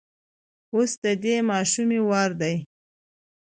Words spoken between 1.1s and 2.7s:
دې ماشومې وار دی.